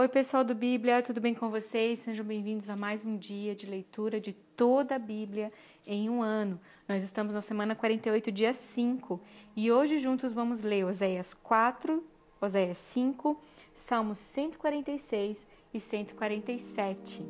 [0.00, 1.98] Oi, pessoal do Bíblia, tudo bem com vocês?
[1.98, 5.52] Sejam bem-vindos a mais um dia de leitura de toda a Bíblia
[5.84, 6.60] em um ano.
[6.86, 9.20] Nós estamos na semana 48, dia 5,
[9.56, 12.00] e hoje juntos vamos ler Oséias 4,
[12.40, 13.42] Oséias 5,
[13.74, 17.24] Salmos 146 e 147.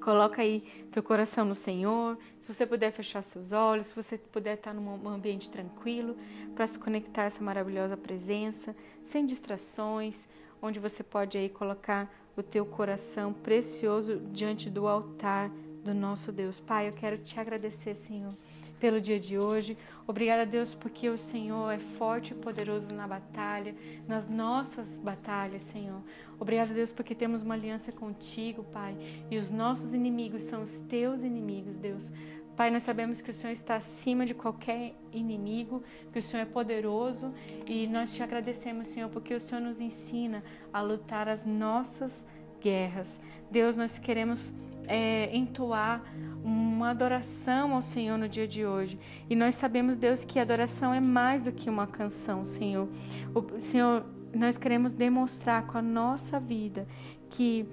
[0.00, 2.16] Coloca aí teu coração no Senhor.
[2.40, 6.16] Se você puder fechar seus olhos, se você puder estar num ambiente tranquilo
[6.54, 10.28] para se conectar a essa maravilhosa presença, sem distrações,
[10.60, 15.50] onde você pode aí colocar o teu coração precioso diante do altar
[15.82, 16.60] do nosso Deus.
[16.60, 18.32] Pai, eu quero te agradecer, Senhor,
[18.78, 19.76] pelo dia de hoje.
[20.06, 23.74] Obrigada, Deus, porque o Senhor é forte e poderoso na batalha,
[24.06, 26.00] nas nossas batalhas, Senhor.
[26.38, 28.96] Obrigada, Deus, porque temos uma aliança contigo, Pai,
[29.30, 32.12] e os nossos inimigos são os teus inimigos, Deus.
[32.56, 36.46] Pai, nós sabemos que o Senhor está acima de qualquer inimigo, que o Senhor é
[36.46, 37.34] poderoso
[37.66, 42.26] e nós te agradecemos, Senhor, porque o Senhor nos ensina a lutar as nossas
[42.58, 43.20] guerras.
[43.50, 44.54] Deus, nós queremos
[44.88, 46.02] é, entoar
[46.42, 48.98] uma adoração ao Senhor no dia de hoje.
[49.28, 52.88] E nós sabemos, Deus, que adoração é mais do que uma canção, Senhor.
[53.34, 56.86] O Senhor, nós queremos demonstrar com a nossa vida
[57.28, 57.66] que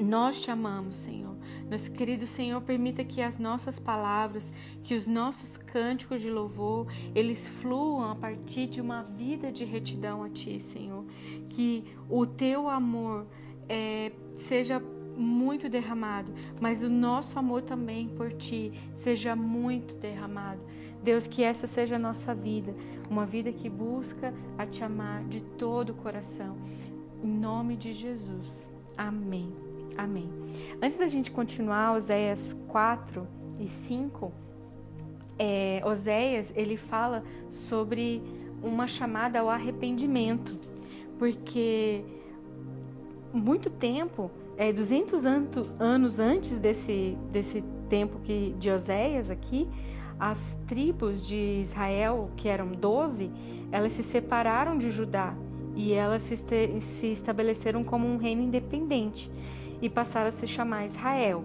[0.00, 1.36] nós te amamos, Senhor.
[1.70, 7.48] Nosso querido Senhor, permita que as nossas palavras, que os nossos cânticos de louvor, eles
[7.48, 11.04] fluam a partir de uma vida de retidão a Ti, Senhor.
[11.48, 13.26] Que o Teu amor
[13.68, 14.82] é, seja
[15.16, 20.60] muito derramado, mas o nosso amor também por Ti seja muito derramado.
[21.02, 22.74] Deus, que essa seja a nossa vida,
[23.10, 26.56] uma vida que busca a Te amar de todo o coração.
[27.22, 28.70] Em nome de Jesus.
[28.96, 29.71] Amém.
[29.96, 30.28] Amém.
[30.80, 33.26] Antes da gente continuar, Oséias 4
[33.58, 34.32] e 5,
[35.38, 38.22] é, Oséias ele fala sobre
[38.62, 40.58] uma chamada ao arrependimento,
[41.18, 42.04] porque
[43.32, 45.24] muito tempo, é, 200
[45.78, 49.68] anos antes desse, desse tempo que, de Oséias aqui,
[50.18, 53.30] as tribos de Israel, que eram 12,
[53.72, 55.34] elas se separaram de Judá
[55.74, 56.36] e elas se,
[56.80, 59.30] se estabeleceram como um reino independente
[59.82, 61.44] e passaram a se chamar Israel.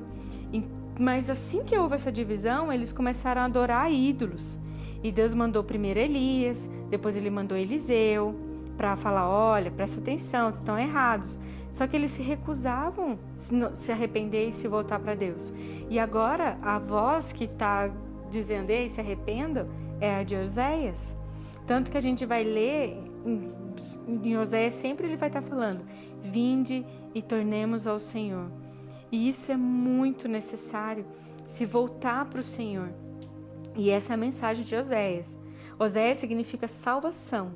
[1.00, 4.58] Mas assim que houve essa divisão, eles começaram a adorar ídolos.
[5.04, 8.36] E Deus mandou primeiro Elias, depois ele mandou Eliseu
[8.76, 11.40] para falar: olha, presta atenção, estão errados.
[11.72, 13.20] Só que eles se recusavam
[13.74, 15.54] se arrepender e se voltar para Deus.
[15.90, 17.92] E agora a voz que está
[18.32, 19.68] dizendo: ei, se arrependam,
[20.00, 21.16] é a de Oséias.
[21.68, 22.98] Tanto que a gente vai ler
[24.08, 25.82] em Oséias, sempre ele vai estar tá falando:
[26.24, 28.52] vinde e tornemos ao Senhor.
[29.12, 31.06] E isso é muito necessário,
[31.48, 32.90] se voltar para o Senhor.
[33.76, 35.38] E essa é a mensagem de Oséias.
[35.80, 37.52] Oséias significa salvação.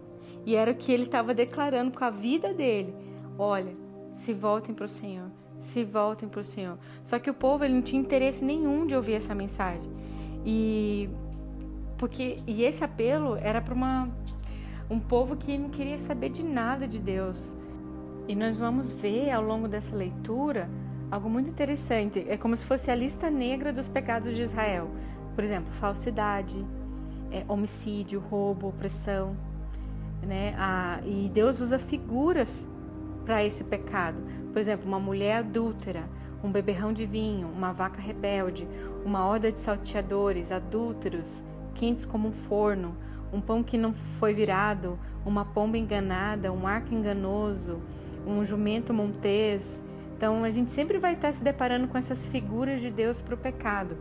[0.45, 2.93] E era o que ele estava declarando com a vida dele.
[3.37, 3.75] Olha,
[4.13, 5.29] se voltem para o Senhor,
[5.59, 6.77] se voltem para o Senhor.
[7.03, 9.91] Só que o povo ele não tinha interesse nenhum de ouvir essa mensagem.
[10.45, 11.09] E
[11.97, 14.09] porque e esse apelo era para uma
[14.89, 17.55] um povo que não queria saber de nada de Deus.
[18.27, 20.69] E nós vamos ver ao longo dessa leitura
[21.09, 22.25] algo muito interessante.
[22.27, 24.89] É como se fosse a lista negra dos pecados de Israel.
[25.35, 26.65] Por exemplo, falsidade,
[27.31, 29.35] é, homicídio, roubo, opressão.
[30.21, 30.53] Né?
[30.57, 32.67] Ah, e Deus usa figuras
[33.25, 34.17] para esse pecado.
[34.51, 36.03] Por exemplo, uma mulher adúltera,
[36.43, 38.67] um beberrão de vinho, uma vaca rebelde,
[39.05, 41.43] uma horda de salteadores, adúlteros,
[41.73, 42.95] quentes como um forno,
[43.31, 47.79] um pão que não foi virado, uma pomba enganada, um arco enganoso,
[48.25, 49.81] um jumento montês.
[50.15, 53.37] Então a gente sempre vai estar se deparando com essas figuras de Deus para o
[53.37, 53.97] pecado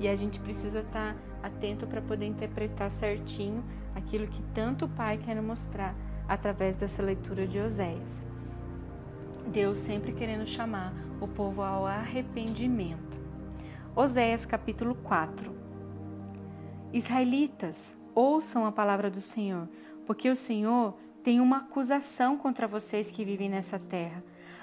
[0.00, 3.62] e a gente precisa estar atento para poder interpretar certinho
[3.94, 5.94] aquilo que tanto o Pai quer mostrar
[6.26, 8.26] através dessa leitura de Oséias.
[9.46, 13.18] Deus sempre querendo chamar o povo ao arrependimento.
[13.94, 15.60] Oséias capítulo 4
[16.92, 19.68] Israelitas, ouçam a palavra do Senhor,
[20.06, 24.22] porque o Senhor tem uma acusação contra vocês que vivem nessa terra.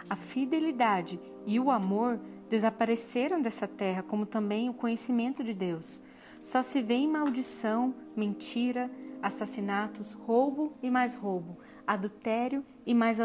[0.09, 6.01] A fidelidade e o amor desapareceram dessa terra, como também o conhecimento de Deus.
[6.41, 8.89] Só se vê maldição, mentira,
[9.21, 13.19] assassinatos, roubo e mais roubo, adultério e mais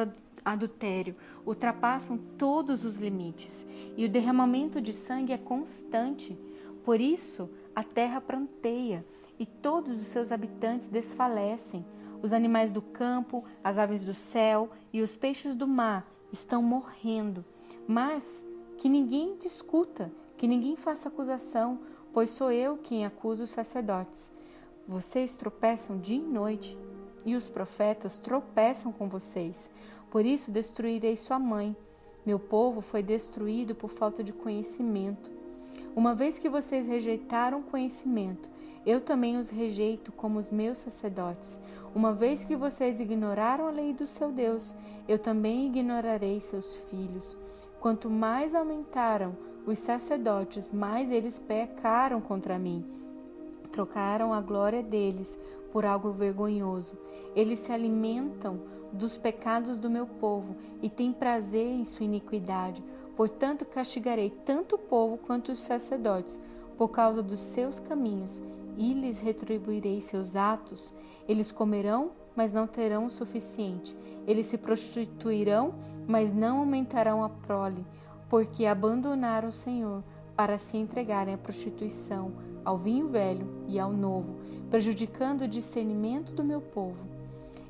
[0.45, 1.15] adultério,
[1.47, 3.67] ultrapassam todos os limites,
[3.97, 6.37] e o derramamento de sangue é constante.
[6.85, 9.05] Por isso, a terra pranteia
[9.39, 11.85] e todos os seus habitantes desfalecem.
[12.23, 17.45] Os animais do campo, as aves do céu e os peixes do mar estão morrendo.
[17.87, 18.47] Mas
[18.79, 21.81] que ninguém discuta, que ninguém faça acusação,
[22.13, 24.33] pois sou eu quem acuso os sacerdotes.
[24.87, 26.79] Vocês tropeçam dia e noite,
[27.25, 29.71] e os profetas tropeçam com vocês.
[30.11, 31.77] Por isso destruirei sua mãe.
[32.25, 35.31] Meu povo foi destruído por falta de conhecimento.
[35.95, 38.51] Uma vez que vocês rejeitaram conhecimento,
[38.85, 41.59] eu também os rejeito como os meus sacerdotes.
[41.95, 44.75] Uma vez que vocês ignoraram a lei do seu Deus,
[45.07, 47.37] eu também ignorarei seus filhos.
[47.81, 49.37] Quanto mais aumentaram
[49.67, 52.83] os sacerdotes, mais eles pecaram contra mim.
[53.71, 55.39] Trocaram a glória deles
[55.71, 56.97] por algo vergonhoso.
[57.37, 58.61] Eles se alimentam
[58.91, 62.83] dos pecados do meu povo e têm prazer em sua iniquidade.
[63.15, 66.41] Portanto, castigarei tanto o povo quanto os sacerdotes
[66.79, 68.43] por causa dos seus caminhos
[68.77, 70.95] e lhes retribuirei seus atos.
[71.29, 73.97] Eles comerão, mas não terão o suficiente.
[74.27, 75.75] Eles se prostituirão,
[76.07, 77.85] mas não aumentarão a prole,
[78.29, 80.03] porque abandonaram o Senhor
[80.37, 82.33] para se entregarem à prostituição,
[82.65, 84.37] ao vinho velho e ao novo,
[84.71, 87.13] prejudicando o discernimento do meu povo.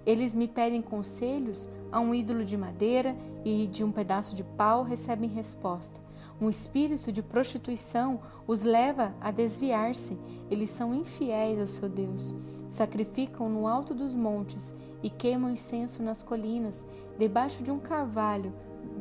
[0.05, 3.15] Eles me pedem conselhos, a um ídolo de madeira
[3.45, 6.02] e de um pedaço de pau recebem resposta.
[6.43, 8.19] Um espírito de prostituição
[8.49, 10.19] os leva a desviar-se.
[10.51, 12.35] Eles são infiéis ao seu Deus.
[12.69, 14.75] Sacrificam no alto dos montes
[15.05, 16.85] e queimam incenso nas colinas,
[17.17, 18.53] debaixo de um carvalho,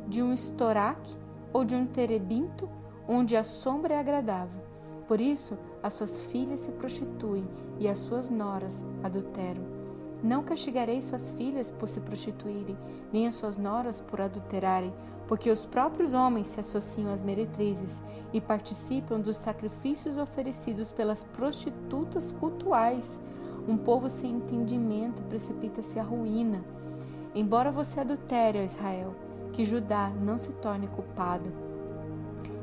[0.06, 1.16] de um estoraque
[1.52, 2.68] ou de um terebinto,
[3.08, 4.62] onde a sombra é agradável.
[5.08, 7.48] Por isso, as suas filhas se prostituem
[7.80, 9.64] e as suas noras adulteram.
[10.22, 12.78] Não castigarei suas filhas por se prostituírem,
[13.12, 14.94] nem as suas noras por adulterarem,
[15.26, 18.02] porque os próprios homens se associam às meretrizes
[18.32, 23.20] e participam dos sacrifícios oferecidos pelas prostitutas cultuais.
[23.66, 26.64] Um povo sem entendimento precipita-se à ruína.
[27.34, 29.14] Embora você adultere, ó Israel,
[29.52, 31.50] que Judá não se torne culpado.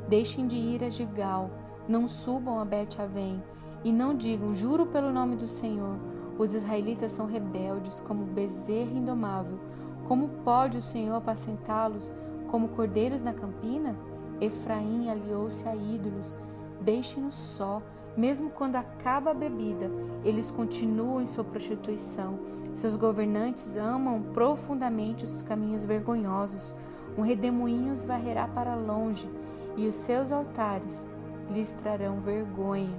[0.08, 1.50] Deixem de ir a Gigal,
[1.88, 3.42] não subam a Bet-Avém,
[3.82, 5.96] e não digam, juro pelo nome do Senhor.
[6.38, 9.58] Os israelitas são rebeldes, como bezerro indomável.
[10.06, 12.14] Como pode o Senhor apacentá-los?
[12.50, 13.94] Como cordeiros na campina,
[14.40, 16.36] Efraim aliou-se a ídolos.
[16.80, 17.80] Deixem-nos só.
[18.16, 19.88] Mesmo quando acaba a bebida,
[20.24, 22.40] eles continuam em sua prostituição.
[22.74, 26.74] Seus governantes amam profundamente os caminhos vergonhosos.
[27.16, 29.30] Um redemoinho os varrerá para longe,
[29.76, 31.06] e os seus altares
[31.48, 32.90] lhes trarão vergonha.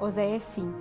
[0.00, 0.72] Oséias 5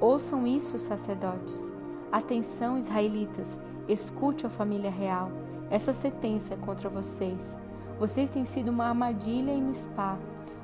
[0.00, 1.72] Ouçam isso, sacerdotes.
[2.10, 5.30] Atenção, israelitas, escute a família real
[5.70, 7.58] essa sentença é contra vocês.
[7.98, 10.18] Vocês têm sido uma armadilha em Mispá,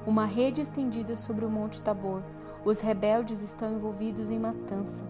[0.06, 2.23] uma rede estendida sobre o monte Tabor.
[2.65, 5.05] Os rebeldes estão envolvidos em matança.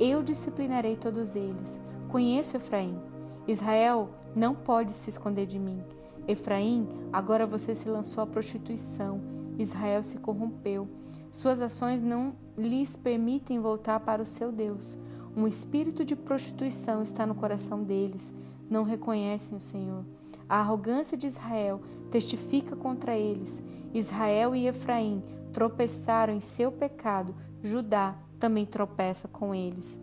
[0.00, 1.82] Eu disciplinarei todos eles.
[2.08, 2.98] Conheço Efraim.
[3.46, 5.82] Israel não pode se esconder de mim.
[6.26, 9.20] Efraim, agora você se lançou à prostituição.
[9.58, 10.88] Israel se corrompeu.
[11.30, 14.96] Suas ações não lhes permitem voltar para o seu Deus.
[15.36, 18.34] Um espírito de prostituição está no coração deles
[18.74, 20.04] não reconhecem o Senhor.
[20.48, 21.80] A arrogância de Israel
[22.10, 23.62] testifica contra eles.
[23.94, 25.22] Israel e Efraim
[25.52, 27.32] tropeçaram em seu pecado,
[27.62, 30.02] Judá também tropeça com eles.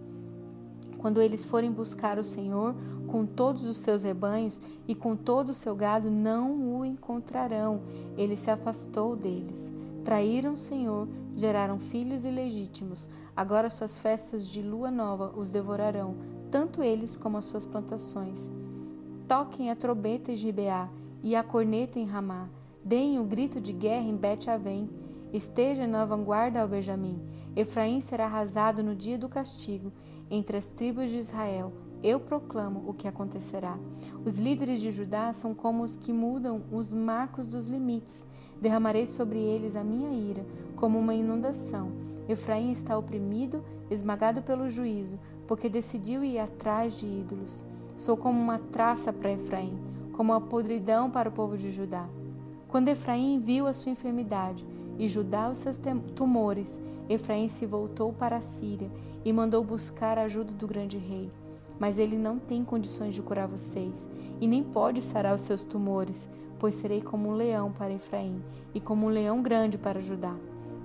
[0.97, 2.73] Quando eles forem buscar o Senhor
[3.07, 7.81] com todos os seus rebanhos e com todo o seu gado, não o encontrarão.
[8.15, 9.73] Ele se afastou deles.
[10.05, 13.09] Traíram o Senhor, geraram filhos ilegítimos.
[13.35, 16.15] Agora suas festas de lua nova os devorarão
[16.51, 18.51] tanto eles como as suas plantações.
[19.27, 20.89] Toquem a trombeta em Gibeá
[21.23, 22.49] e a corneta em Ramá.
[22.83, 24.89] Deem o grito de guerra em Bet-Avém.
[25.31, 27.17] Esteja na vanguarda ao Benjamim.
[27.55, 29.93] Efraim será arrasado no dia do castigo.
[30.29, 31.71] Entre as tribos de Israel,
[32.03, 33.77] eu proclamo o que acontecerá.
[34.25, 38.27] Os líderes de Judá são como os que mudam os marcos dos limites.
[38.59, 40.45] Derramarei sobre eles a minha ira,
[40.75, 41.91] como uma inundação.
[42.27, 45.17] Efraim está oprimido, esmagado pelo juízo
[45.47, 47.63] porque decidiu ir atrás de ídolos.
[47.97, 49.77] Sou como uma traça para Efraim,
[50.13, 52.07] como uma podridão para o povo de Judá.
[52.67, 54.65] Quando Efraim viu a sua enfermidade
[54.97, 55.79] e Judá os seus
[56.15, 58.89] tumores, Efraim se voltou para a Síria
[59.25, 61.29] e mandou buscar a ajuda do grande rei.
[61.79, 66.29] Mas ele não tem condições de curar vocês, e nem pode sarar os seus tumores,
[66.59, 68.41] pois serei como um leão para Efraim
[68.73, 70.35] e como um leão grande para Judá.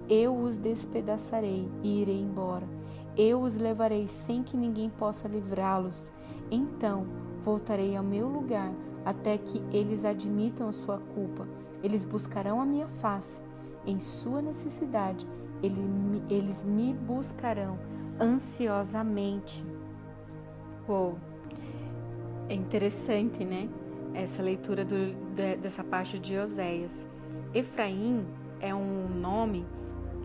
[0.08, 2.75] Eu os despedaçarei e irei embora
[3.16, 6.12] eu os levarei sem que ninguém possa livrá-los.
[6.50, 7.06] Então
[7.42, 8.72] voltarei ao meu lugar
[9.04, 11.48] até que eles admitam sua culpa.
[11.82, 13.40] Eles buscarão a minha face.
[13.86, 15.26] Em sua necessidade,
[16.28, 17.78] eles me buscarão
[18.20, 19.64] ansiosamente.
[20.88, 21.16] Uou!
[22.48, 23.68] É interessante, né?
[24.12, 25.14] Essa leitura do,
[25.60, 27.08] dessa parte de Oséias.
[27.54, 28.26] Efraim
[28.60, 29.64] é um nome,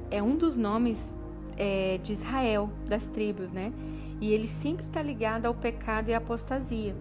[0.10, 1.16] é um dos nomes
[1.62, 3.72] é, de Israel, das tribos, né?
[4.20, 6.96] E ele sempre está ligado ao pecado e à apostasia.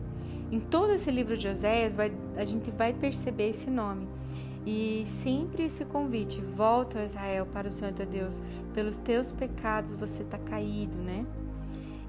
[0.52, 4.06] Em todo esse livro de Oséias, vai, a gente vai perceber esse nome.
[4.66, 8.42] E sempre esse convite: volta, Israel, para o Senhor teu Deus.
[8.74, 11.24] Pelos teus pecados você está caído, né?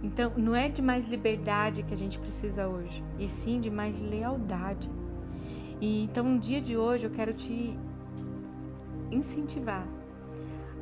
[0.03, 3.97] Então, não é de mais liberdade que a gente precisa hoje, e sim de mais
[3.97, 4.91] lealdade.
[5.79, 7.77] E então, no dia de hoje, eu quero te
[9.09, 9.87] incentivar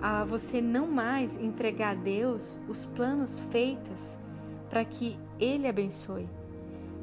[0.01, 4.18] a você não mais entregar a Deus os planos feitos
[4.70, 6.27] para que Ele abençoe.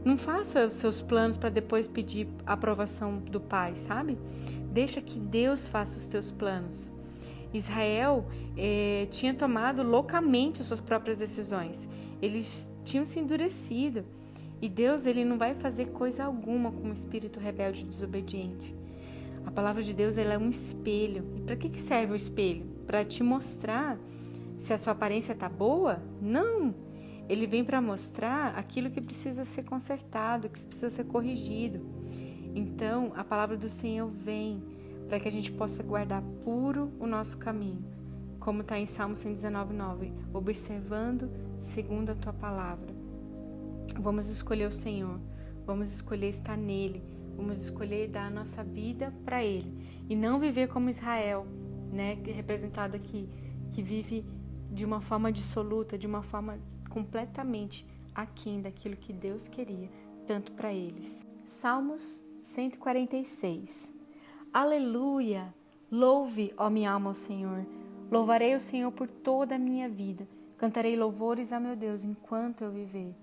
[0.05, 4.17] Não faça os seus planos para depois pedir aprovação do Pai, sabe?
[4.71, 6.93] Deixa que Deus faça os teus planos.
[7.53, 8.26] Israel
[8.57, 11.88] eh, tinha tomado loucamente suas próprias decisões.
[12.23, 14.05] Eles tinham se endurecido.
[14.62, 18.75] E Deus ele não vai fazer coisa alguma com um espírito rebelde e desobediente.
[19.45, 21.25] A palavra de Deus ela é um espelho.
[21.37, 22.75] E para que, que serve o espelho?
[22.87, 23.99] Para te mostrar
[24.59, 26.00] se a sua aparência está boa?
[26.21, 26.75] Não.
[27.28, 31.81] Ele vem para mostrar aquilo que precisa ser consertado, que precisa ser corrigido.
[32.55, 34.62] Então, a palavra do Senhor vem
[35.09, 37.85] para que a gente possa guardar puro o nosso caminho,
[38.40, 42.95] como está em Salmo 119,9, observando segundo a tua palavra.
[43.99, 45.21] Vamos escolher o Senhor,
[45.64, 47.02] vamos escolher estar nele,
[47.37, 51.47] vamos escolher dar a nossa vida para ele e não viver como Israel,
[51.97, 53.29] né, representado aqui,
[53.73, 54.25] que vive
[54.71, 56.59] de uma forma dissoluta, de uma forma
[56.91, 59.91] completamente aquém daquilo que Deus queria,
[60.26, 61.26] tanto para eles.
[61.45, 63.93] Salmos 146.
[64.53, 65.55] Aleluia!
[65.91, 67.67] Louve, ó minha alma, ao Senhor.
[68.11, 70.29] Louvarei o Senhor por toda a minha vida.
[70.57, 73.15] Cantarei louvores a meu Deus enquanto eu viver.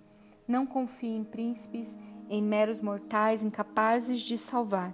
[0.47, 1.97] Não confie em príncipes,
[2.29, 4.93] em meros mortais incapazes de salvar.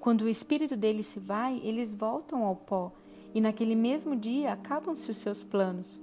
[0.00, 2.92] Quando o espírito deles se vai, eles voltam ao pó,
[3.36, 6.00] e naquele mesmo dia acabam-se os seus planos.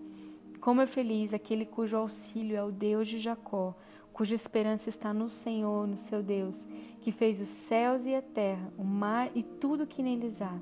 [0.61, 3.73] Como é feliz aquele cujo auxílio é o Deus de Jacó,
[4.13, 6.67] cuja esperança está no Senhor, no seu Deus,
[7.01, 10.55] que fez os céus e a terra, o mar e tudo que neles há,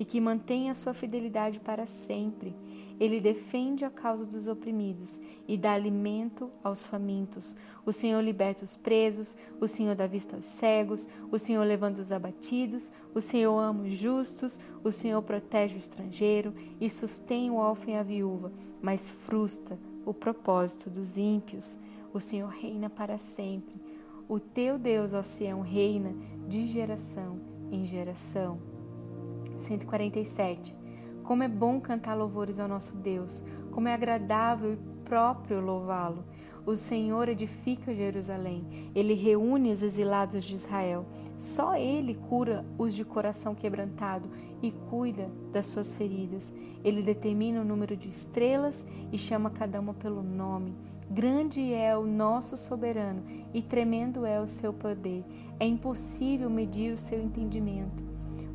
[0.00, 2.56] e que mantém a sua fidelidade para sempre.
[3.00, 7.56] Ele defende a causa dos oprimidos e dá alimento aos famintos.
[7.84, 12.12] O Senhor liberta os presos, o Senhor dá vista aos cegos, o Senhor levanta os
[12.12, 17.94] abatidos, o Senhor ama os justos, o Senhor protege o estrangeiro e sustém o órfão
[17.94, 21.78] e a viúva, mas frustra o propósito dos ímpios.
[22.12, 23.74] O Senhor reina para sempre.
[24.28, 26.14] O teu Deus, ó Sião, reina
[26.48, 28.58] de geração em geração.
[29.56, 30.83] 147.
[31.24, 36.24] Como é bom cantar louvores ao nosso Deus, como é agradável e próprio louvá-lo.
[36.66, 41.04] O Senhor edifica Jerusalém, ele reúne os exilados de Israel.
[41.36, 44.30] Só ele cura os de coração quebrantado
[44.62, 46.54] e cuida das suas feridas.
[46.82, 50.74] Ele determina o número de estrelas e chama cada uma pelo nome.
[51.10, 55.22] Grande é o nosso soberano e tremendo é o seu poder.
[55.60, 58.02] É impossível medir o seu entendimento.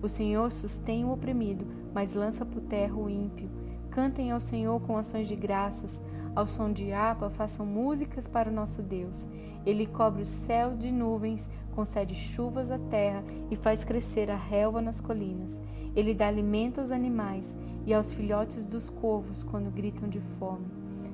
[0.01, 3.49] O Senhor sustém o oprimido, mas lança por terra o ímpio.
[3.89, 6.01] Cantem ao Senhor com ações de graças.
[6.35, 9.27] Ao som de harpa, façam músicas para o nosso Deus.
[9.65, 14.81] Ele cobre o céu de nuvens, concede chuvas à terra e faz crescer a relva
[14.81, 15.59] nas colinas.
[15.95, 20.67] Ele dá alimento aos animais e aos filhotes dos corvos quando gritam de fome.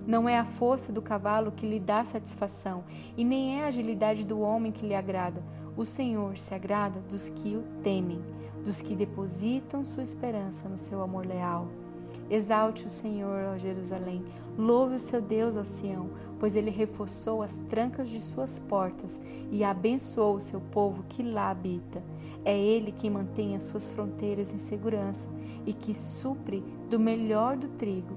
[0.06, 2.84] Não é a força do cavalo que lhe dá satisfação,
[3.18, 5.42] e nem é a agilidade do homem que lhe agrada.
[5.78, 8.22] O Senhor se agrada dos que o temem,
[8.64, 11.68] dos que depositam sua esperança no seu amor leal.
[12.30, 14.24] Exalte o Senhor, ó Jerusalém.
[14.58, 19.64] Louve o seu Deus, ó Sião, pois ele reforçou as trancas de suas portas e
[19.64, 22.02] abençoou o seu povo que lá habita.
[22.46, 25.28] É ele quem mantém as suas fronteiras em segurança
[25.66, 28.16] e que supre do melhor do trigo.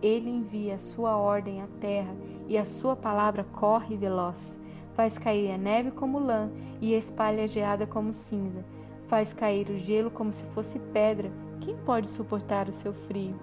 [0.00, 2.14] Ele envia a sua ordem à terra
[2.48, 4.60] e a sua palavra corre veloz.
[4.94, 8.64] Faz cair a neve como lã e espalha a geada como cinza.
[9.06, 11.30] Faz cair o gelo como se fosse pedra
[11.60, 13.34] quem pode suportar o seu frio?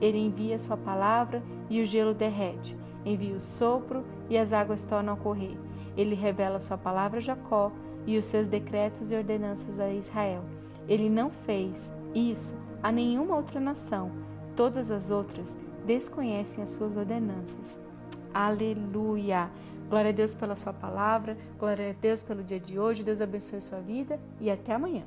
[0.00, 2.76] Ele envia sua palavra e o gelo derrete.
[3.04, 5.56] Envia o sopro e as águas tornam a correr.
[5.96, 7.70] Ele revela sua palavra a Jacó
[8.06, 10.42] e os seus decretos e ordenanças a Israel.
[10.88, 14.10] Ele não fez isso a nenhuma outra nação.
[14.54, 17.80] Todas as outras desconhecem as suas ordenanças.
[18.32, 19.50] Aleluia!
[19.88, 23.04] Glória a Deus pela sua palavra, glória a Deus pelo dia de hoje.
[23.04, 25.04] Deus abençoe sua vida e até amanhã.